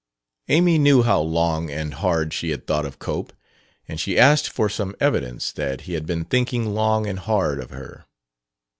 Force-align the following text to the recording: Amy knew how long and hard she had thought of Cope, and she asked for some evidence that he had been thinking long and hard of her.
Amy 0.47 0.79
knew 0.79 1.03
how 1.03 1.19
long 1.21 1.69
and 1.69 1.93
hard 1.93 2.33
she 2.33 2.49
had 2.49 2.65
thought 2.65 2.87
of 2.87 2.97
Cope, 2.97 3.31
and 3.87 3.99
she 3.99 4.17
asked 4.17 4.49
for 4.49 4.67
some 4.67 4.95
evidence 4.99 5.51
that 5.51 5.81
he 5.81 5.93
had 5.93 6.07
been 6.07 6.25
thinking 6.25 6.73
long 6.73 7.05
and 7.05 7.19
hard 7.19 7.59
of 7.59 7.69
her. 7.69 8.05